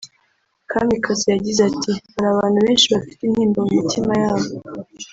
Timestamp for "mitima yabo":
3.77-4.47